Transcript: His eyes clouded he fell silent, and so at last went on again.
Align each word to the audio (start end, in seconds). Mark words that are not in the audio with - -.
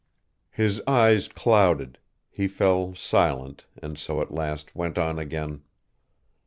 His 0.49 0.81
eyes 0.87 1.27
clouded 1.27 1.99
he 2.31 2.47
fell 2.47 2.95
silent, 2.95 3.67
and 3.83 3.99
so 3.99 4.19
at 4.19 4.33
last 4.33 4.75
went 4.75 4.97
on 4.97 5.19
again. 5.19 5.61